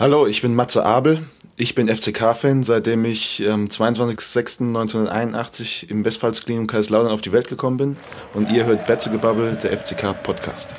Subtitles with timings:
[0.00, 1.24] Hallo, ich bin Matze Abel.
[1.56, 7.78] Ich bin FCK-Fan, seitdem ich am ähm, 22.06.1981 im Westfalsklinikum Kaiserslautern auf die Welt gekommen
[7.78, 7.96] bin.
[8.32, 10.72] Und ihr hört Betzegebabbel, der FCK-Podcast.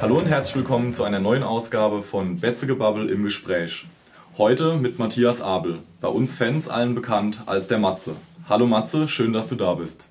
[0.00, 3.86] Hallo und herzlich willkommen zu einer neuen Ausgabe von Betzegebabbel im Gespräch.
[4.38, 8.14] Heute mit Matthias Abel, bei uns Fans allen bekannt als der Matze.
[8.48, 10.04] Hallo Matze, schön, dass du da bist.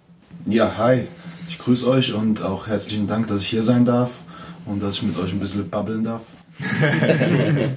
[0.46, 1.08] Ja, hi.
[1.48, 4.20] Ich grüße euch und auch herzlichen Dank, dass ich hier sein darf
[4.66, 6.24] und dass ich mit euch ein bisschen babbeln darf.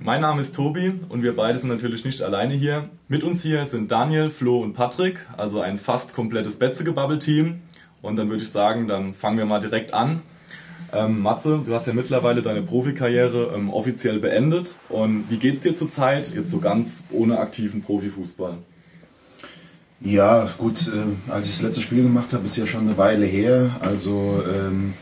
[0.00, 2.88] mein Name ist Tobi und wir beide sind natürlich nicht alleine hier.
[3.08, 7.60] Mit uns hier sind Daniel, Flo und Patrick, also ein fast komplettes Betzegebabbel-Team.
[8.02, 10.22] Und dann würde ich sagen, dann fangen wir mal direkt an.
[10.92, 14.74] Ähm, Matze, du hast ja mittlerweile deine Profikarriere ähm, offiziell beendet.
[14.88, 18.58] Und wie geht's dir zurzeit, jetzt so ganz ohne aktiven Profifußball?
[20.00, 23.26] Ja, gut, äh, als ich das letzte Spiel gemacht habe, ist ja schon eine Weile
[23.26, 23.76] her.
[23.80, 24.94] Also ähm,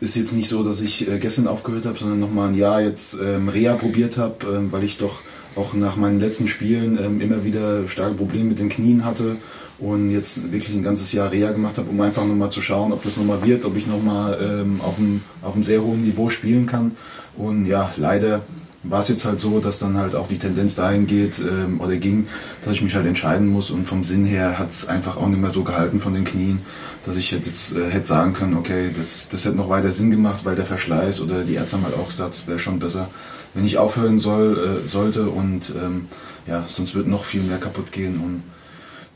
[0.00, 3.14] ist jetzt nicht so, dass ich äh, gestern aufgehört habe, sondern nochmal ein Jahr jetzt
[3.22, 5.20] ähm, Reha probiert habe, äh, weil ich doch
[5.56, 9.36] auch nach meinen letzten Spielen ähm, immer wieder starke Probleme mit den Knien hatte
[9.78, 13.02] und jetzt wirklich ein ganzes Jahr Reha gemacht habe, um einfach nochmal zu schauen, ob
[13.02, 16.66] das nochmal wird, ob ich nochmal ähm, auf, einem, auf einem sehr hohen Niveau spielen
[16.66, 16.96] kann.
[17.36, 18.42] Und ja, leider
[18.84, 21.96] war es jetzt halt so, dass dann halt auch die Tendenz dahin geht ähm, oder
[21.96, 22.26] ging,
[22.62, 23.70] dass ich mich halt entscheiden muss.
[23.70, 26.58] Und vom Sinn her hat es einfach auch nicht mehr so gehalten von den Knien,
[27.04, 30.44] dass ich jetzt äh, hätte sagen können, okay, das, das hätte noch weiter Sinn gemacht,
[30.44, 33.08] weil der Verschleiß oder die Ärzte haben halt auch gesagt, es wäre schon besser,
[33.54, 35.30] wenn ich aufhören soll, äh, sollte.
[35.30, 36.06] Und ähm,
[36.46, 38.20] ja, sonst wird noch viel mehr kaputt gehen.
[38.20, 38.42] Und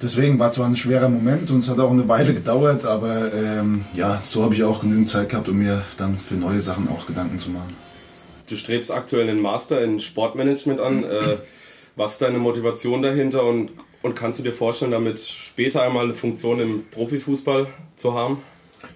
[0.01, 3.85] Deswegen war zwar ein schwerer Moment und es hat auch eine Weile gedauert, aber ähm,
[3.95, 7.07] ja, so habe ich auch genügend Zeit gehabt, um mir dann für neue Sachen auch
[7.07, 7.77] Gedanken zu machen.
[8.47, 11.03] Du strebst aktuell einen Master in Sportmanagement an.
[11.03, 11.37] Äh,
[11.97, 13.71] was ist deine Motivation dahinter und,
[14.03, 18.39] und kannst du dir vorstellen, damit später einmal eine Funktion im Profifußball zu haben?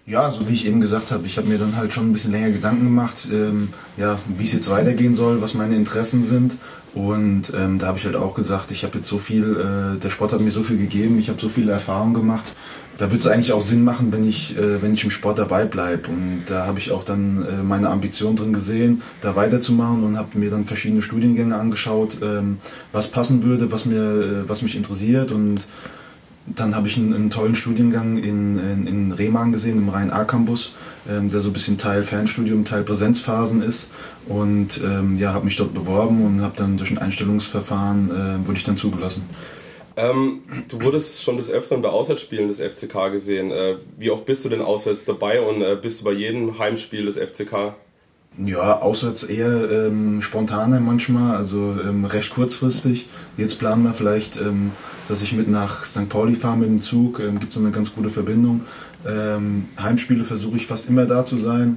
[0.06, 2.32] Ja, so wie ich eben gesagt habe, ich habe mir dann halt schon ein bisschen
[2.32, 6.56] länger Gedanken gemacht, ähm, ja, wie es jetzt weitergehen soll, was meine Interessen sind
[6.94, 10.10] und ähm, da habe ich halt auch gesagt, ich habe jetzt so viel, äh, der
[10.10, 12.52] Sport hat mir so viel gegeben, ich habe so viele Erfahrungen gemacht.
[12.98, 15.64] Da würde es eigentlich auch Sinn machen, wenn ich, äh, wenn ich im Sport dabei
[15.64, 16.10] bleibe.
[16.10, 20.38] Und da habe ich auch dann äh, meine Ambition drin gesehen, da weiterzumachen und habe
[20.38, 22.58] mir dann verschiedene Studiengänge angeschaut, ähm,
[22.92, 25.62] was passen würde, was mir, äh, was mich interessiert und
[26.46, 30.72] dann habe ich einen, einen, tollen Studiengang in, in, in Remagen gesehen, im Rhein-A-Campus,
[31.08, 33.90] ähm, der so ein bisschen Teil Fernstudium, Teil Präsenzphasen ist.
[34.26, 38.58] Und ähm, ja, habe mich dort beworben und habe dann durch ein Einstellungsverfahren, äh, wurde
[38.58, 39.28] ich dann zugelassen.
[39.96, 43.50] Ähm, du wurdest schon des Öfteren bei Auswärtsspielen des FCK gesehen.
[43.50, 47.04] Äh, wie oft bist du denn auswärts dabei und äh, bist du bei jedem Heimspiel
[47.04, 47.74] des FCK?
[48.38, 53.08] Ja, auswärts eher ähm, spontaner manchmal, also ähm, recht kurzfristig.
[53.36, 54.72] Jetzt planen wir vielleicht ähm,
[55.12, 56.08] dass ich mit nach St.
[56.08, 57.20] Pauli fahre mit dem Zug.
[57.20, 58.62] Ähm, Gibt es eine ganz gute Verbindung.
[59.06, 61.76] Ähm, Heimspiele versuche ich fast immer da zu sein.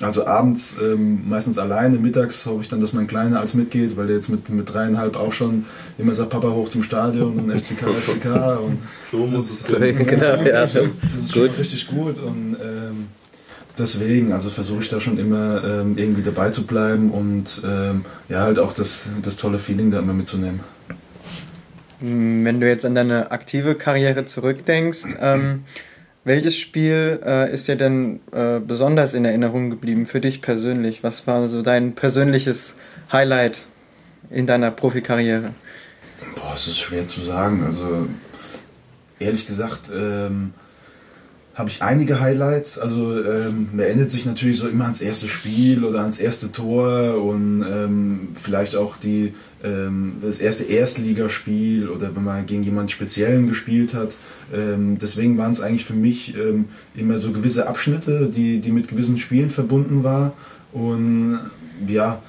[0.00, 4.08] Also abends ähm, meistens alleine, mittags hoffe ich dann, dass mein Kleiner als mitgeht, weil
[4.08, 5.66] der jetzt mit, mit dreieinhalb auch schon
[5.98, 8.26] immer sagt, Papa hoch zum Stadion und FCK, FCK.
[8.60, 8.78] Und
[9.12, 9.96] so muss es sein.
[10.06, 13.06] Genau, ja, das ist schon richtig gut und ähm,
[13.78, 18.40] deswegen, also versuche ich da schon immer ähm, irgendwie dabei zu bleiben und ähm, ja,
[18.40, 20.58] halt auch das, das tolle Feeling da immer mitzunehmen.
[22.06, 25.64] Wenn du jetzt an deine aktive Karriere zurückdenkst, ähm,
[26.24, 31.02] welches Spiel äh, ist dir denn äh, besonders in Erinnerung geblieben für dich persönlich?
[31.02, 32.74] Was war so dein persönliches
[33.10, 33.64] Highlight
[34.30, 35.54] in deiner Profikarriere?
[36.36, 37.64] Boah, es ist schwer zu sagen.
[37.64, 38.08] Also
[39.18, 40.52] ehrlich gesagt, ähm,
[41.54, 42.78] habe ich einige Highlights.
[42.78, 47.22] Also ähm, man erinnert sich natürlich so immer ans erste Spiel oder ans erste Tor
[47.22, 53.46] und ähm, vielleicht auch die, ähm, das erste Erstligaspiel oder wenn man gegen jemanden Speziellen
[53.46, 54.16] gespielt hat.
[54.52, 56.66] Ähm, deswegen waren es eigentlich für mich ähm,
[56.96, 60.32] immer so gewisse Abschnitte, die, die mit gewissen Spielen verbunden waren
[60.72, 61.38] und
[61.86, 62.20] ja,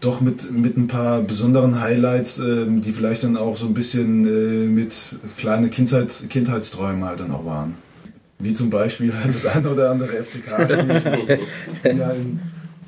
[0.00, 4.26] doch mit, mit ein paar besonderen Highlights, ähm, die vielleicht dann auch so ein bisschen
[4.26, 4.92] äh, mit
[5.38, 7.87] kleinen Kindheit, Kindheitsträumen halt dann auch waren.
[8.38, 11.40] Wie zum Beispiel das eine oder andere FCK.
[11.72, 12.40] ich bin ja in,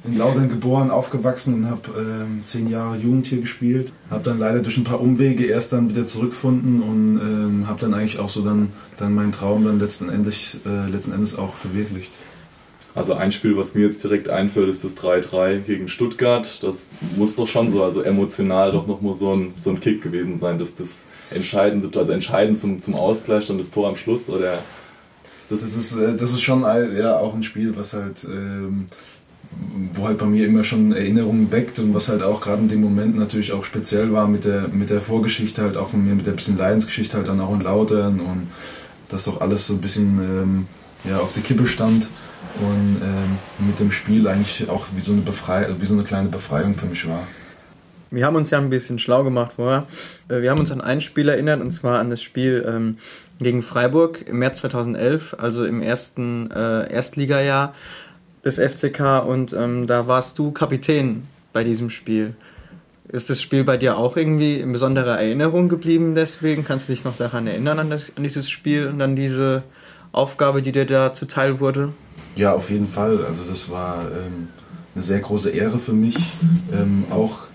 [0.04, 3.92] in Laudern geboren, aufgewachsen und habe ähm, zehn Jahre Jugend hier gespielt.
[4.10, 7.94] Habe dann leider durch ein paar Umwege erst dann wieder zurückgefunden und ähm, habe dann
[7.94, 12.12] eigentlich auch so dann, dann meinen Traum dann letzten, Endes, äh, letzten Endes auch verwirklicht.
[12.94, 16.58] Also ein Spiel, was mir jetzt direkt einfällt, ist das 3-3 gegen Stuttgart.
[16.62, 20.38] Das muss doch schon so, also emotional doch nochmal so ein, so ein Kick gewesen
[20.40, 20.88] sein, dass das
[21.30, 24.58] entscheidend, also entscheidend zum, zum Ausgleich dann das Tor am Schluss oder
[25.56, 28.86] das ist, äh, das ist schon ja, auch ein Spiel, was halt ähm,
[29.94, 32.80] wo halt bei mir immer schon Erinnerungen weckt und was halt auch gerade in dem
[32.80, 36.26] Moment natürlich auch speziell war mit der, mit der Vorgeschichte halt auch von mir, mit
[36.26, 38.50] der bisschen Leidensgeschichte halt dann auch in Lautern und
[39.08, 40.66] das doch alles so ein bisschen ähm,
[41.04, 42.08] ja, auf der Kippe stand
[42.60, 46.74] und ähm, mit dem Spiel eigentlich auch wie so, eine wie so eine kleine Befreiung
[46.76, 47.26] für mich war.
[48.10, 49.86] Wir haben uns ja ein bisschen schlau gemacht vorher.
[50.28, 52.98] Äh, wir haben uns an ein Spiel erinnert und zwar an das Spiel ähm,
[53.38, 57.74] gegen Freiburg im März 2011, also im ersten äh, Erstligajahr
[58.44, 62.34] des FCK und ähm, da warst du Kapitän bei diesem Spiel.
[63.08, 66.64] Ist das Spiel bei dir auch irgendwie in besonderer Erinnerung geblieben deswegen?
[66.64, 69.64] Kannst du dich noch daran erinnern, an, das, an dieses Spiel und an diese
[70.12, 71.92] Aufgabe, die dir da zuteil wurde?
[72.36, 73.24] Ja, auf jeden Fall.
[73.24, 74.48] Also das war ähm,
[74.94, 76.16] eine sehr große Ehre für mich.
[76.72, 77.49] Ähm, auch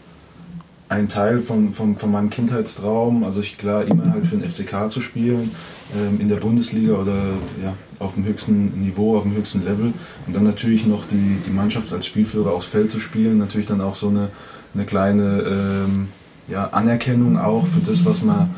[0.87, 3.23] ein Teil von, von, von meinem Kindheitstraum.
[3.23, 5.51] Also ich klar immer halt für den FCK zu spielen
[5.95, 7.33] ähm, in der Bundesliga oder
[7.63, 9.93] ja, auf dem höchsten Niveau, auf dem höchsten Level.
[10.27, 13.39] Und dann natürlich noch die, die Mannschaft als Spielführer aufs Feld zu spielen.
[13.39, 14.29] Natürlich dann auch so eine,
[14.75, 16.07] eine kleine ähm,
[16.47, 18.53] ja, Anerkennung auch für das, was man,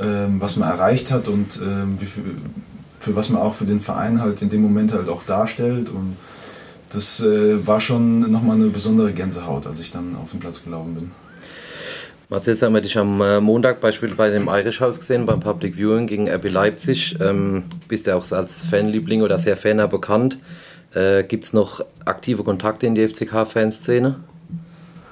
[0.00, 2.22] ähm, was man erreicht hat und ähm, für,
[2.98, 5.90] für was man auch für den Verein halt in dem Moment halt auch darstellt.
[5.90, 6.16] Und
[6.90, 10.94] das äh, war schon nochmal eine besondere Gänsehaut, als ich dann auf den Platz gelaufen
[10.94, 11.10] bin.
[12.28, 16.08] Jetzt haben wir dich am äh, Montag beispielsweise im Irish House gesehen beim Public Viewing
[16.08, 17.16] gegen RB Leipzig.
[17.20, 20.38] Ähm, bist ja auch als Fanliebling oder sehr Faner bekannt.
[20.92, 24.16] Äh, gibt es noch aktive Kontakte in die FCK-Fanszene?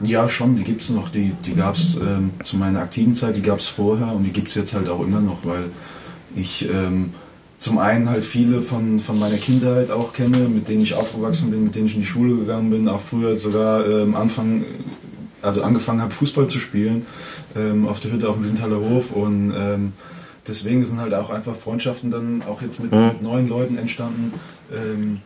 [0.01, 1.09] Ja, schon, die gibt es noch.
[1.09, 4.33] Die, die gab es ähm, zu meiner aktiven Zeit, die gab es vorher und die
[4.33, 5.71] gibt es jetzt halt auch immer noch, weil
[6.35, 7.15] ich ähm,
[7.59, 11.63] zum einen halt viele von, von meiner Kindheit auch kenne, mit denen ich aufgewachsen bin,
[11.65, 14.65] mit denen ich in die Schule gegangen bin, auch früher sogar ähm, Anfang
[15.45, 17.07] also angefangen habe, Fußball zu spielen
[17.57, 19.93] ähm, auf der Hütte auf dem Wiesenthaler Hof und ähm,
[20.47, 23.07] deswegen sind halt auch einfach Freundschaften dann auch jetzt mit, mhm.
[23.07, 24.33] mit neuen Leuten entstanden,
[24.73, 25.21] ähm,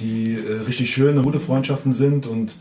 [0.00, 2.56] die äh, richtig schöne, gute Freundschaften sind und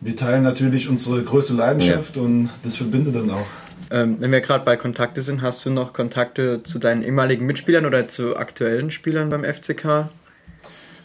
[0.00, 2.22] wir teilen natürlich unsere größte Leidenschaft ja.
[2.22, 3.46] und das verbindet dann auch.
[3.90, 7.86] Ähm, wenn wir gerade bei Kontakte sind, hast du noch Kontakte zu deinen ehemaligen Mitspielern
[7.86, 10.08] oder zu aktuellen Spielern beim FCK?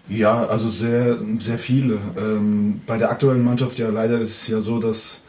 [0.10, 2.00] Ja, also sehr, sehr viele.
[2.18, 5.22] Ähm, bei der aktuellen Mannschaft ja leider ist es ja so, dass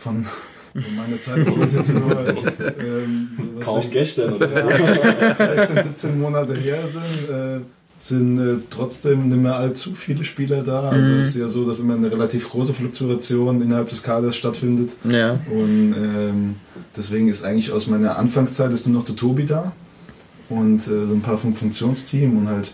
[0.00, 0.24] von,
[0.72, 3.28] von meiner Zeit bei uns jetzt nur ähm,
[3.60, 7.60] kaum 16, gestern, ja, 16, 17 Monate her sind, äh,
[7.98, 10.88] sind äh, trotzdem nicht mehr allzu viele Spieler da.
[10.88, 11.18] Also mhm.
[11.18, 14.92] es ist ja so, dass immer eine relativ große Fluktuation innerhalb des Kaders stattfindet.
[15.04, 15.38] Ja.
[15.50, 16.54] Und ähm,
[16.96, 19.72] deswegen ist eigentlich aus meiner Anfangszeit ist nur noch der Tobi da
[20.48, 22.72] und äh, so ein paar vom Funktionsteam und halt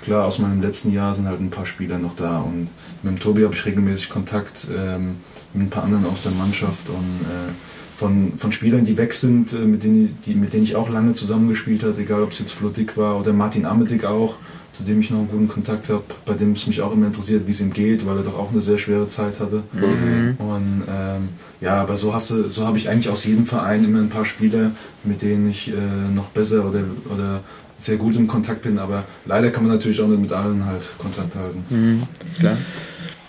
[0.00, 2.68] klar aus meinem letzten Jahr sind halt ein paar Spieler noch da und
[3.02, 4.66] mit dem Tobi habe ich regelmäßig Kontakt.
[4.76, 5.16] Ähm,
[5.54, 7.52] mit ein paar anderen aus der Mannschaft und äh,
[7.96, 11.14] von, von Spielern, die weg sind, äh, mit, denen, die, mit denen ich auch lange
[11.14, 14.36] zusammengespielt habe, egal ob es jetzt Flo Dick war oder Martin Amedik auch,
[14.72, 17.46] zu dem ich noch einen guten Kontakt habe, bei dem es mich auch immer interessiert,
[17.46, 19.62] wie es ihm geht, weil er doch auch eine sehr schwere Zeit hatte.
[19.72, 20.36] Mhm.
[20.38, 21.28] Und ähm,
[21.62, 24.26] ja, aber so hast du, so habe ich eigentlich aus jedem Verein immer ein paar
[24.26, 24.72] Spieler,
[25.02, 26.80] mit denen ich äh, noch besser oder,
[27.12, 27.40] oder
[27.78, 30.82] sehr gut im Kontakt bin, aber leider kann man natürlich auch nicht mit allen halt
[30.98, 31.64] Kontakt halten.
[31.70, 32.02] Mhm.
[32.38, 32.56] Klar.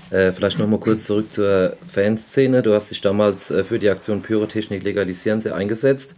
[0.09, 2.62] Äh, vielleicht nochmal kurz zurück zur Fanszene.
[2.62, 6.15] Du hast dich damals äh, für die Aktion Pyrotechnik legalisieren sehr eingesetzt.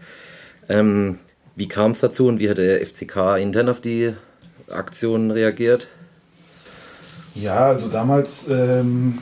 [0.68, 1.18] Ähm,
[1.56, 4.14] wie kam es dazu und wie hat der FCK intern auf die
[4.70, 5.88] Aktion reagiert?
[7.36, 9.20] Ja, also damals ähm,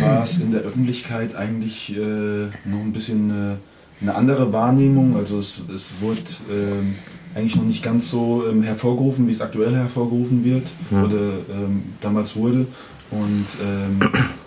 [0.00, 3.58] war es in der Öffentlichkeit eigentlich äh, noch ein bisschen eine,
[4.00, 5.16] eine, andere Wahrnehmung.
[5.16, 6.20] Also es, es wurde
[6.50, 6.96] ähm,
[7.34, 11.04] eigentlich noch nicht ganz so ähm, hervorgerufen, wie es aktuell hervorgerufen wird mhm.
[11.04, 12.66] oder ähm, damals wurde.
[13.14, 14.00] Und ähm,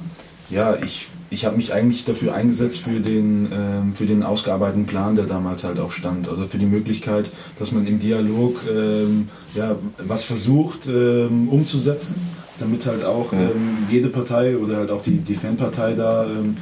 [0.50, 5.16] ja, ich, ich habe mich eigentlich dafür eingesetzt für den, ähm, für den ausgearbeiteten Plan,
[5.16, 6.28] der damals halt auch stand.
[6.30, 12.16] Also für die Möglichkeit, dass man im Dialog ähm, ja, was versucht ähm, umzusetzen,
[12.60, 16.58] damit halt auch ähm, jede Partei oder halt auch die, die Fanpartei da ähm,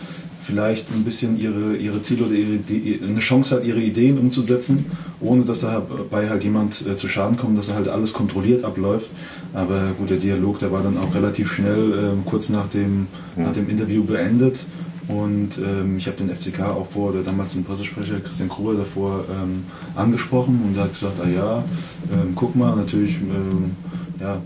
[0.45, 4.85] vielleicht ein bisschen ihre, ihre Ziele oder ihre, die, eine Chance hat, ihre Ideen umzusetzen,
[5.19, 9.09] ohne dass dabei halt jemand äh, zu Schaden kommt, dass halt alles kontrolliert abläuft.
[9.55, 13.07] Aber gut, der Dialog, der war dann auch relativ schnell, äh, kurz nach dem,
[13.38, 14.65] nach dem Interview beendet.
[15.07, 19.24] Und ähm, ich habe den FCK auch vor, oder damals den Pressesprecher Christian Kruger davor
[19.31, 19.63] ähm,
[19.95, 21.63] angesprochen und er hat gesagt, ah ja,
[22.12, 23.71] ähm, guck mal, natürlich, ähm,
[24.19, 24.41] ja,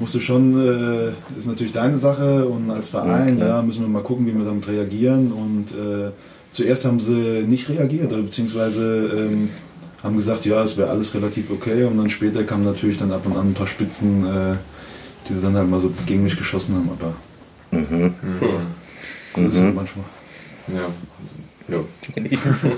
[0.00, 3.88] musst du schon, äh, ist natürlich deine Sache und als Verein, ja, ja, müssen wir
[3.88, 5.30] mal gucken, wie wir damit reagieren.
[5.30, 6.10] Und äh,
[6.50, 9.50] zuerst haben sie nicht reagiert, beziehungsweise ähm,
[10.02, 13.24] haben gesagt, ja, es wäre alles relativ okay und dann später kamen natürlich dann ab
[13.24, 14.56] und an ein paar Spitzen, äh,
[15.28, 17.14] die sie dann halt mal so gegen mich geschossen haben, aber
[17.70, 18.14] mhm.
[18.22, 18.66] mhm.
[19.34, 19.74] so ist es mhm.
[19.74, 20.04] manchmal.
[20.68, 20.88] Ja,
[21.68, 21.78] ja.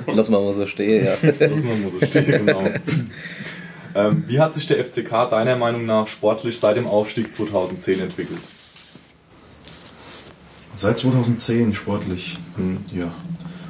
[0.13, 1.15] Lass mal mal so stehen, ja.
[1.23, 2.63] Lass mal mal so stehen, genau.
[3.95, 8.41] ähm, wie hat sich der FCK deiner Meinung nach sportlich seit dem Aufstieg 2010 entwickelt?
[10.77, 12.39] Seit 2010 sportlich.
[12.57, 12.79] Hm.
[12.93, 13.13] Ja,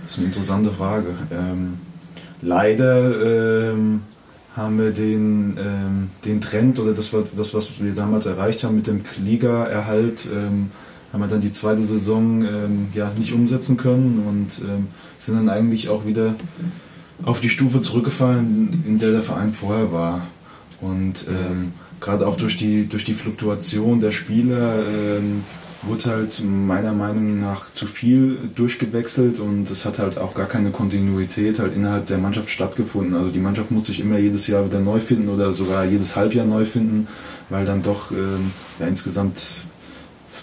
[0.02, 1.14] das ist eine interessante Frage.
[1.30, 1.78] Ähm,
[2.44, 4.02] leider ähm,
[4.56, 8.86] haben wir den, ähm, den Trend oder das, das, was wir damals erreicht haben mit
[8.86, 10.70] dem Liga-Erhalt, ähm,
[11.12, 15.48] haben wir dann die zweite Saison ähm, ja, nicht umsetzen können und ähm, sind dann
[15.48, 16.34] eigentlich auch wieder
[17.24, 20.26] auf die Stufe zurückgefallen, in der der Verein vorher war.
[20.80, 24.74] Und ähm, gerade auch durch die, durch die Fluktuation der Spieler
[25.86, 30.70] wurde halt meiner Meinung nach zu viel durchgewechselt und es hat halt auch gar keine
[30.70, 33.14] Kontinuität halt innerhalb der Mannschaft stattgefunden.
[33.14, 36.46] Also die Mannschaft muss sich immer jedes Jahr wieder neu finden oder sogar jedes Halbjahr
[36.46, 37.08] neu finden,
[37.50, 39.42] weil dann doch ähm, ja, insgesamt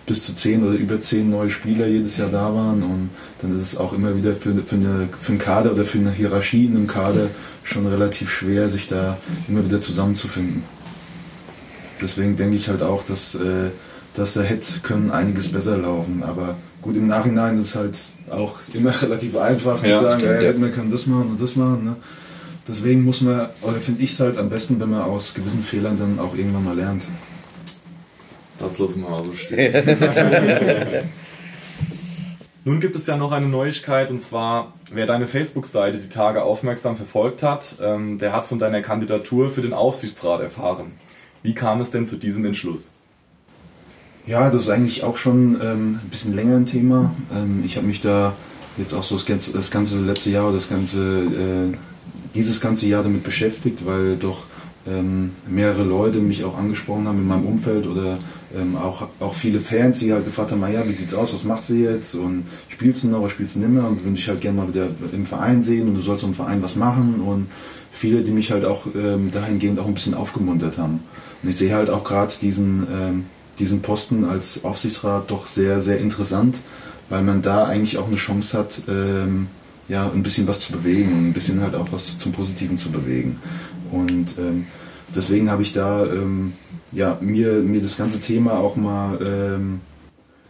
[0.06, 3.10] bis zu zehn oder über zehn neue Spieler jedes Jahr da waren und
[3.42, 6.12] dann ist es auch immer wieder für, für, eine, für einen Kader oder für eine
[6.12, 7.28] Hierarchie in einem Kader
[7.64, 9.18] schon relativ schwer, sich da
[9.48, 10.64] immer wieder zusammenzufinden.
[12.02, 13.70] Deswegen denke ich halt auch, dass, äh,
[14.14, 16.24] dass da hätte können einiges besser laufen.
[16.24, 18.00] Aber gut, im Nachhinein ist es halt
[18.30, 21.42] auch immer relativ einfach ja, zu sagen, stimmt, ja, hätten wir können das machen und
[21.42, 21.86] das machen.
[21.86, 21.96] Ne?
[22.68, 25.98] Deswegen muss man, oder finde ich es halt am besten, wenn man aus gewissen Fehlern
[25.98, 27.04] dann auch irgendwann mal lernt.
[28.60, 29.74] Das lassen wir mal so stehen.
[32.64, 36.96] Nun gibt es ja noch eine Neuigkeit und zwar, wer deine Facebook-Seite die Tage aufmerksam
[36.96, 40.92] verfolgt hat, ähm, der hat von deiner Kandidatur für den Aufsichtsrat erfahren.
[41.42, 42.92] Wie kam es denn zu diesem Entschluss?
[44.28, 47.14] Ja, das ist eigentlich auch schon ähm, ein bisschen länger ein Thema.
[47.34, 48.34] Ähm, ich habe mich da
[48.78, 51.78] jetzt auch so das ganze, das ganze letzte Jahr, das ganze, äh,
[52.36, 54.44] dieses ganze Jahr damit beschäftigt, weil doch
[54.88, 58.18] ähm, mehrere Leute mich auch angesprochen haben in meinem Umfeld oder
[58.56, 61.64] ähm, auch, auch viele Fans, die halt gefragt haben, ja, wie sieht's aus, was macht
[61.64, 64.42] sie jetzt und spielst du noch oder spielst du nicht mehr und würde ich halt
[64.42, 67.48] gerne mal wieder im Verein sehen und du sollst im Verein was machen und
[67.92, 71.02] viele, die mich halt auch ähm, dahingehend auch ein bisschen aufgemuntert haben.
[71.44, 73.26] Und ich sehe halt auch gerade diesen, ähm,
[73.60, 76.58] diesen Posten als Aufsichtsrat doch sehr, sehr interessant,
[77.10, 79.48] weil man da eigentlich auch eine Chance hat, ähm,
[79.88, 83.40] ja, ein bisschen was zu bewegen, ein bisschen halt auch was zum Positiven zu bewegen.
[83.92, 84.68] Und ähm,
[85.14, 86.54] deswegen habe ich da ähm,
[86.94, 89.82] ja, mir, mir das ganze Thema auch mal ähm,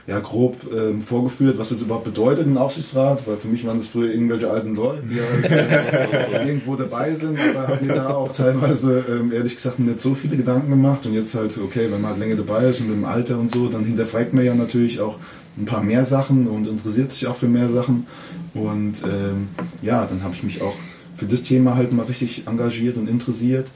[0.08, 3.88] ja, grob ähm, vorgeführt, was das überhaupt bedeutet, ein Aufsichtsrat, weil für mich waren das
[3.88, 8.31] früher irgendwelche alten Leute, die halt äh, irgendwo dabei sind, aber habe mir da auch
[8.31, 12.12] teilweise, ähm, ehrlich gesagt, nicht so viele Gedanken gemacht und jetzt halt, okay, wenn man
[12.12, 15.00] halt länger dabei ist und mit dem Alter und so, dann hinterfragt man ja natürlich
[15.00, 15.17] auch
[15.58, 18.08] ein paar mehr Sachen und interessiert sich auch für mehr Sachen
[18.53, 19.50] und ähm,
[19.81, 20.75] ja, dann habe ich mich auch
[21.15, 23.67] für das Thema halt mal richtig engagiert und interessiert.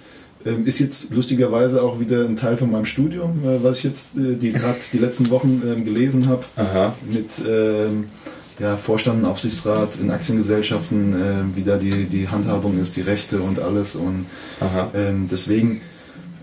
[0.46, 4.16] Ähm, ist jetzt lustigerweise auch wieder ein Teil von meinem Studium, äh, was ich jetzt
[4.16, 6.46] äh, die gerade die letzten Wochen ähm, gelesen habe.
[7.12, 8.06] Mit ähm,
[8.60, 13.60] ja, Vorstand und Aufsichtsrat in Aktiengesellschaften, wie da die, die Handhabung ist, die Rechte und
[13.60, 13.98] alles.
[13.98, 14.28] Und
[14.94, 15.82] ähm, deswegen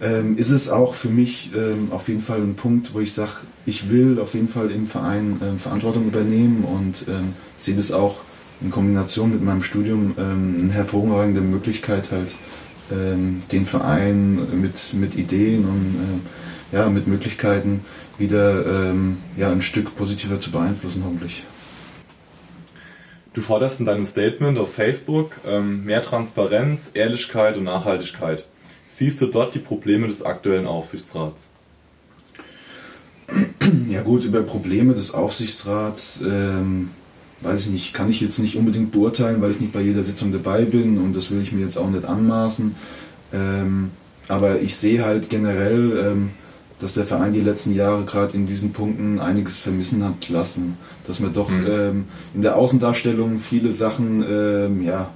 [0.02, 3.30] ähm, ist es auch für mich ähm, auf jeden Fall ein Punkt, wo ich sage,
[3.64, 7.06] ich will auf jeden Fall im Verein Verantwortung übernehmen und
[7.56, 8.20] sehe das auch
[8.60, 12.34] in Kombination mit meinem Studium eine hervorragende Möglichkeit halt
[12.92, 16.22] den Verein mit, mit Ideen und
[16.72, 17.84] äh, ja, mit Möglichkeiten
[18.18, 21.42] wieder ähm, ja, ein Stück positiver zu beeinflussen, hoffentlich.
[23.34, 28.44] Du forderst in deinem Statement auf Facebook ähm, mehr Transparenz, Ehrlichkeit und Nachhaltigkeit.
[28.86, 31.42] Siehst du dort die Probleme des aktuellen Aufsichtsrats?
[33.88, 36.90] Ja gut, über Probleme des Aufsichtsrats ähm,
[37.42, 40.32] weiß ich nicht, kann ich jetzt nicht unbedingt beurteilen, weil ich nicht bei jeder Sitzung
[40.32, 42.74] dabei bin und das will ich mir jetzt auch nicht anmaßen.
[43.32, 43.90] Ähm,
[44.28, 46.30] aber ich sehe halt generell, ähm,
[46.82, 50.76] dass der Verein die letzten Jahre gerade in diesen Punkten einiges vermissen hat lassen.
[51.06, 51.66] Dass man doch mhm.
[51.68, 55.10] ähm, in der Außendarstellung viele Sachen, ähm, ja,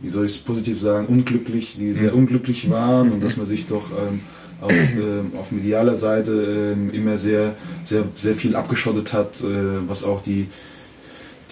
[0.00, 2.18] wie soll ich es positiv sagen, unglücklich, die sehr mhm.
[2.18, 4.20] unglücklich waren und dass man sich doch ähm,
[4.60, 7.54] auf, äh, auf medialer Seite äh, immer sehr,
[7.84, 10.48] sehr, sehr viel abgeschottet hat, äh, was auch die,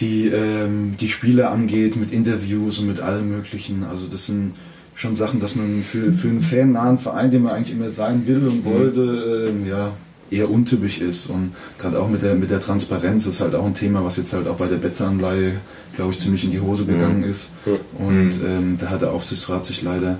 [0.02, 3.84] die, ähm, die Spiele angeht, mit Interviews und mit allem Möglichen.
[3.84, 4.54] Also das sind
[4.94, 8.46] schon Sachen, dass man für, für einen fannahen Verein, den man eigentlich immer sein will
[8.48, 8.70] und mhm.
[8.70, 9.92] wollte, ähm, ja,
[10.30, 11.26] eher untypisch ist.
[11.26, 14.32] Und gerade auch mit der, mit der Transparenz ist halt auch ein Thema, was jetzt
[14.32, 15.54] halt auch bei der Betze-Anleihe,
[15.94, 17.30] glaube ich, ziemlich in die Hose gegangen mhm.
[17.30, 17.50] ist.
[17.98, 18.46] Und mhm.
[18.46, 20.18] ähm, da hat der Aufsichtsrat sich leider,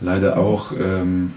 [0.00, 1.32] leider auch ähm,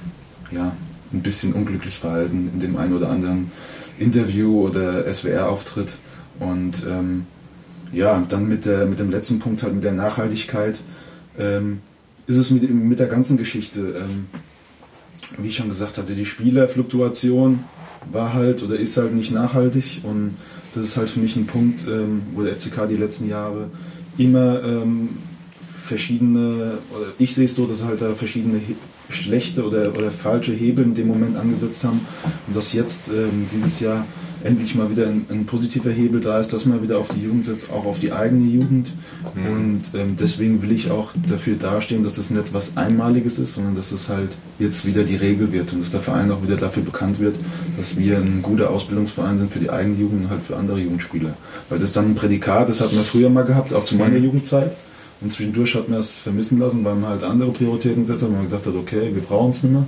[0.52, 0.76] ja,
[1.14, 3.52] ein bisschen unglücklich verhalten in dem einen oder anderen
[4.00, 5.98] Interview oder SWR-Auftritt.
[6.40, 7.28] Und ähm,
[7.94, 10.80] ja, dann mit, der, mit dem letzten Punkt halt mit der Nachhaltigkeit
[11.38, 11.80] ähm,
[12.28, 14.26] ist es mit, mit der ganzen Geschichte, ähm,
[15.38, 17.64] wie ich schon gesagt hatte, die Spielerfluktuation
[18.12, 20.36] war halt oder ist halt nicht nachhaltig und
[20.74, 23.70] das ist halt für mich ein Punkt, ähm, wo der FCK die letzten Jahre
[24.18, 25.10] immer ähm,
[25.84, 28.60] verschiedene, oder ich sehe es so, dass halt da verschiedene
[29.10, 32.02] schlechte oder, oder falsche Hebel in dem Moment angesetzt haben
[32.48, 34.06] und dass jetzt ähm, dieses Jahr
[34.44, 37.46] endlich mal wieder ein, ein, positiver Hebel da ist, dass man wieder auf die Jugend
[37.46, 38.92] setzt, auch auf die eigene Jugend.
[39.36, 39.48] Mhm.
[39.48, 43.76] Und ähm, deswegen will ich auch dafür dastehen, dass das nicht was Einmaliges ist, sondern
[43.76, 46.84] dass es halt jetzt wieder die Regel wird und dass der Verein auch wieder dafür
[46.84, 47.36] bekannt wird,
[47.78, 51.36] dass wir ein guter Ausbildungsverein sind für die eigene Jugend und halt für andere Jugendspieler.
[51.70, 54.26] Weil das dann ein Prädikat, das hatten wir früher mal gehabt, auch zu meiner mhm.
[54.26, 54.76] Jugendzeit.
[55.22, 58.36] Und zwischendurch hat man es vermissen lassen, weil man halt andere Prioritäten gesetzt hat und
[58.36, 59.88] man gedacht hat, okay, wir brauchen es nicht mehr.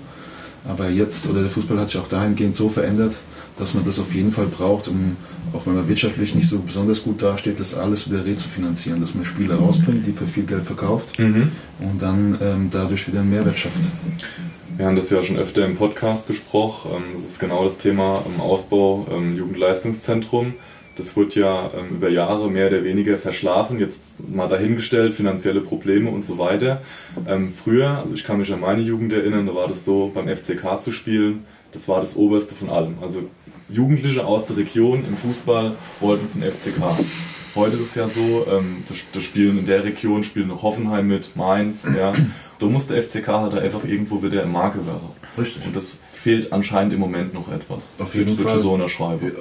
[0.68, 3.18] Aber jetzt, oder der Fußball hat sich auch dahingehend so verändert,
[3.58, 5.16] dass man das auf jeden Fall braucht, um,
[5.54, 9.26] auch wenn man wirtschaftlich nicht so besonders gut dasteht, das alles wieder rezufinanzieren, dass man
[9.26, 11.52] Spiele rausbringt, die für viel Geld verkauft mhm.
[11.80, 13.80] und dann ähm, dadurch wieder einen Mehrwert schafft.
[14.76, 16.92] Wir haben das ja schon öfter im Podcast besprochen.
[16.96, 20.54] Ähm, das ist genau das Thema im Ausbau im Jugendleistungszentrum.
[20.96, 26.10] Das wird ja ähm, über Jahre mehr oder weniger verschlafen, jetzt mal dahingestellt, finanzielle Probleme
[26.10, 26.82] und so weiter.
[27.28, 30.28] Ähm, früher, also ich kann mich an meine Jugend erinnern, da war das so, beim
[30.28, 32.96] FCK zu spielen, das war das Oberste von allem.
[33.02, 33.30] Also
[33.68, 36.82] Jugendliche aus der Region im Fußball wollten zum FCK.
[37.56, 41.36] Heute ist es ja so, ähm, das, Spielen in der Region spielen noch Hoffenheim mit,
[41.36, 42.14] Mainz, ja.
[42.60, 45.10] Da muss der FCK halt einfach irgendwo wieder im Marke werden.
[45.38, 45.66] Richtig.
[45.66, 47.94] Und das fehlt anscheinend im Moment noch etwas.
[48.00, 48.60] Auf jeden Fall.
[48.60, 48.76] So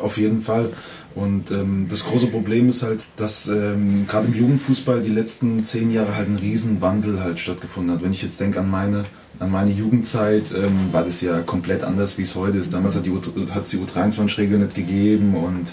[0.03, 0.71] Auf jeden Fall.
[1.15, 5.91] Und ähm, das große Problem ist halt, dass ähm, gerade im Jugendfußball die letzten zehn
[5.91, 8.03] Jahre halt ein Riesenwandel halt stattgefunden hat.
[8.03, 9.07] Wenn ich jetzt denke an meine
[9.41, 12.75] an meine Jugendzeit ähm, war das ja komplett anders, wie es heute ist.
[12.75, 15.73] Damals hat es die U23-Regel nicht gegeben und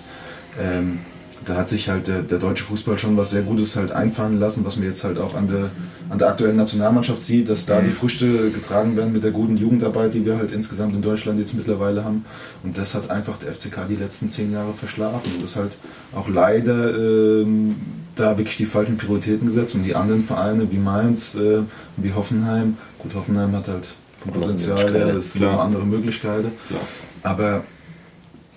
[0.60, 1.00] ähm,
[1.46, 4.64] da hat sich halt der, der, deutsche Fußball schon was sehr Gutes halt einfahren lassen,
[4.64, 5.70] was man jetzt halt auch an der,
[6.10, 7.86] an der aktuellen Nationalmannschaft sieht, dass da mhm.
[7.86, 11.54] die Früchte getragen werden mit der guten Jugendarbeit, die wir halt insgesamt in Deutschland jetzt
[11.54, 12.26] mittlerweile haben.
[12.64, 15.34] Und das hat einfach der FCK die letzten zehn Jahre verschlafen.
[15.34, 15.78] Und das halt
[16.14, 17.76] auch leider ähm,
[18.16, 21.62] da wirklich die falschen Prioritäten gesetzt und die anderen Vereine wie Mainz, äh,
[21.98, 23.88] wie Hoffenheim, gut, Hoffenheim hat halt
[24.20, 26.52] vom Potenzial her, sind noch andere Möglichkeiten.
[26.68, 26.82] Klar.
[27.24, 27.64] Aber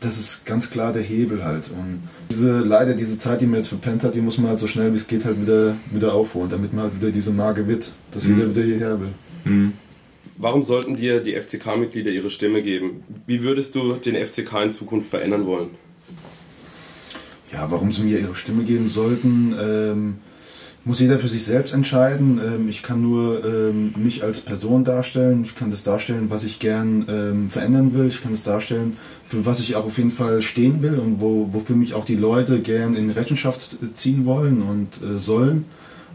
[0.01, 1.71] das ist ganz klar der Hebel halt.
[1.71, 4.67] Und diese, leider diese Zeit, die man jetzt verpennt hat, die muss man halt so
[4.67, 7.93] schnell wie es geht halt wieder, wieder aufholen, damit man halt wieder diese Marke wird,
[8.13, 8.39] dass mhm.
[8.39, 9.15] jeder wieder hierher will.
[9.45, 9.73] Mhm.
[10.37, 13.05] Warum sollten dir die FCK-Mitglieder ihre Stimme geben?
[13.27, 15.71] Wie würdest du den FCK in Zukunft verändern wollen?
[17.53, 20.15] Ja, warum sie mir ihre Stimme geben sollten, ähm,
[20.85, 22.41] muss jeder für sich selbst entscheiden.
[22.45, 25.43] Ähm, ich kann nur ähm, mich als Person darstellen.
[25.45, 28.09] Ich kann das darstellen, was ich gern ähm, verändern will.
[28.09, 31.49] Ich kann das darstellen, für was ich auch auf jeden Fall stehen will und wo,
[31.53, 35.65] wofür mich auch die Leute gern in Rechenschaft ziehen wollen und äh, sollen.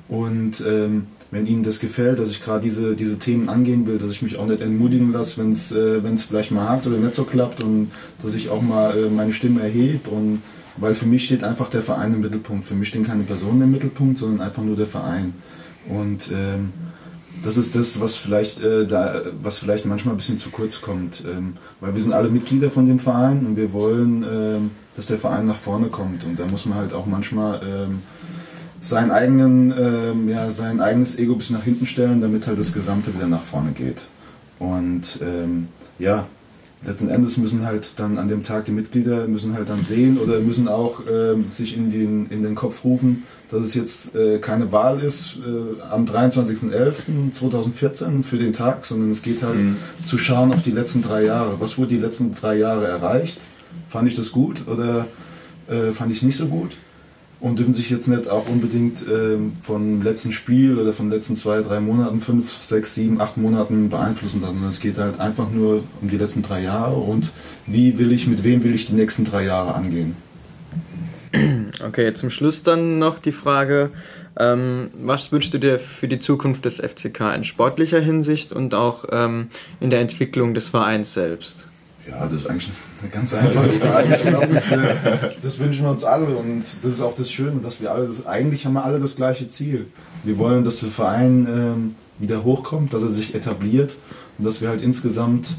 [0.08, 4.12] Und ähm, wenn Ihnen das gefällt, dass ich gerade diese, diese Themen angehen will, dass
[4.12, 7.24] ich mich auch nicht entmutigen lasse, wenn es äh, vielleicht mal hakt oder nicht so
[7.24, 7.92] klappt und
[8.24, 10.42] dass ich auch mal äh, meine Stimme erhebe und
[10.80, 12.66] weil für mich steht einfach der Verein im Mittelpunkt.
[12.66, 15.34] Für mich stehen keine Personen im Mittelpunkt, sondern einfach nur der Verein.
[15.88, 16.72] Und ähm,
[17.44, 21.24] das ist das, was vielleicht, äh, da, was vielleicht manchmal ein bisschen zu kurz kommt.
[21.26, 25.18] Ähm, weil wir sind alle Mitglieder von dem Verein und wir wollen, ähm, dass der
[25.18, 26.26] Verein nach vorne kommt.
[26.26, 28.02] Und da muss man halt auch manchmal ähm,
[28.82, 32.74] seinen eigenen, ähm, ja, sein eigenes Ego ein bisschen nach hinten stellen, damit halt das
[32.74, 34.08] Gesamte wieder nach vorne geht.
[34.60, 36.28] Und ähm, ja,
[36.86, 40.40] letzten Endes müssen halt dann an dem Tag die Mitglieder müssen halt dann sehen oder
[40.40, 44.72] müssen auch ähm, sich in den, in den Kopf rufen, dass es jetzt äh, keine
[44.72, 49.76] Wahl ist äh, am 23.11.2014 für den Tag, sondern es geht halt mhm.
[50.06, 51.60] zu schauen auf die letzten drei Jahre.
[51.60, 53.42] Was wurde die letzten drei Jahre erreicht?
[53.88, 55.08] Fand ich das gut oder
[55.68, 56.78] äh, fand ich es nicht so gut?
[57.42, 61.36] Und dürfen sich jetzt nicht auch unbedingt ähm, vom letzten Spiel oder von den letzten
[61.36, 64.64] zwei, drei Monaten, fünf, sechs, sieben, acht Monaten beeinflussen lassen.
[64.68, 67.32] Es geht halt einfach nur um die letzten drei Jahre und
[67.66, 70.16] wie will ich, mit wem will ich die nächsten drei Jahre angehen.
[71.82, 73.92] Okay, zum Schluss dann noch die Frage,
[74.38, 79.06] ähm, was wünschst du dir für die Zukunft des FCK in sportlicher Hinsicht und auch
[79.12, 79.48] ähm,
[79.80, 81.70] in der Entwicklung des Vereins selbst?
[82.10, 84.16] Ja, das ist eigentlich eine ganz einfache Frage.
[84.16, 84.96] Ich glaube, das, äh,
[85.42, 88.26] das, wünschen wir uns alle und das ist auch das Schöne, dass wir alle, das,
[88.26, 89.88] eigentlich haben wir alle das gleiche Ziel.
[90.24, 93.96] Wir wollen, dass der Verein ähm, wieder hochkommt, dass er sich etabliert
[94.38, 95.56] und dass wir halt insgesamt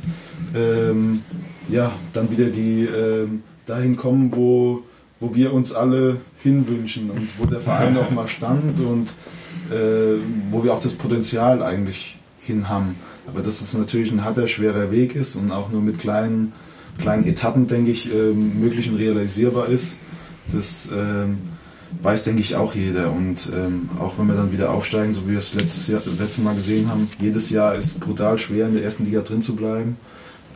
[0.55, 1.23] ähm,
[1.69, 4.83] ja, dann wieder die, ähm, dahin kommen, wo,
[5.21, 9.09] wo wir uns alle hinwünschen und wo der Verein auch mal stand und
[9.71, 10.19] äh,
[10.51, 12.97] wo wir auch das Potenzial eigentlich hin haben.
[13.33, 16.53] Aber dass es natürlich ein harter, schwerer Weg ist und auch nur mit kleinen,
[16.99, 19.99] kleinen Etappen, denke ich, ähm, möglich und realisierbar ist,
[20.53, 21.38] das ähm,
[22.03, 23.12] weiß, denke ich, auch jeder.
[23.12, 26.38] Und ähm, auch wenn wir dann wieder aufsteigen, so wie wir es letztes, Jahr, letztes
[26.38, 29.97] Mal gesehen haben, jedes Jahr ist brutal schwer, in der ersten Liga drin zu bleiben.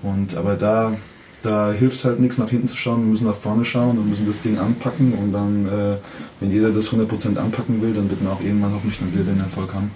[0.03, 0.97] Und, aber da,
[1.43, 3.03] da hilft es halt nichts, nach hinten zu schauen.
[3.03, 5.13] Wir müssen nach vorne schauen und müssen das Ding anpacken.
[5.15, 5.97] Und dann, äh,
[6.41, 9.41] wenn jeder das 100% anpacken will, dann wird man auch irgendwann hoffentlich dann wieder den
[9.41, 9.91] Erfolg haben.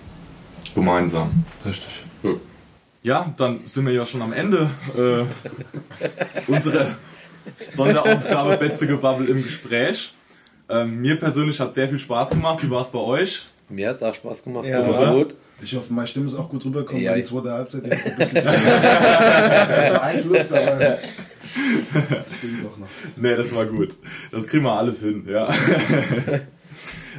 [0.74, 1.28] Gemeinsam.
[1.64, 2.04] Richtig.
[2.22, 2.30] Ja,
[3.02, 5.24] dann sind wir ja schon am Ende äh,
[6.50, 6.86] unserer
[7.70, 10.14] Sonderausgabe Betzegebabbel im Gespräch.
[10.68, 12.62] Ähm, mir persönlich hat sehr viel Spaß gemacht.
[12.62, 13.46] Wie war es bei euch?
[13.70, 14.66] Mir hat es auch Spaß gemacht.
[14.66, 14.82] Ja.
[14.84, 15.34] Super gut.
[15.60, 17.10] Ich hoffe, meine Stimme ist auch gut rübergekommen, Ja.
[17.12, 18.44] weil die zweite Halbzeit ja ein bisschen
[19.92, 20.98] beeinflusst, aber
[22.10, 22.86] das ging doch noch.
[23.16, 23.96] Nee, das war gut.
[24.30, 25.48] Das kriegen wir alles hin, ja.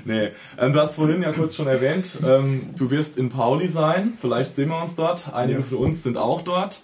[0.05, 4.13] Nee, ähm, du hast vorhin ja kurz schon erwähnt, ähm, du wirst in Pauli sein.
[4.19, 5.33] Vielleicht sehen wir uns dort.
[5.33, 5.65] Einige Ja.
[5.65, 6.81] von uns sind auch dort.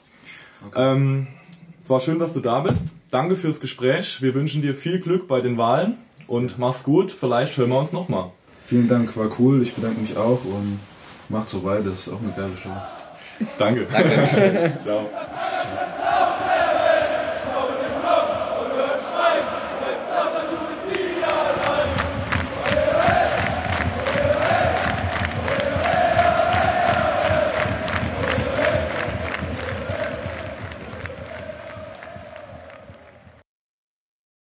[0.76, 1.28] Ähm,
[1.82, 2.88] es war schön, dass du da bist.
[3.12, 4.22] Danke fürs Gespräch.
[4.22, 5.98] Wir wünschen dir viel Glück bei den Wahlen
[6.28, 7.12] und mach's gut.
[7.12, 8.32] Vielleicht hören wir uns nochmal.
[8.66, 9.62] Vielen Dank, war cool.
[9.62, 10.80] Ich bedanke mich auch und
[11.30, 11.84] macht so weiter.
[11.92, 12.70] Das ist auch eine geile Show.
[13.60, 13.86] Danke.
[13.92, 14.78] Danke.
[14.80, 15.10] Ciao.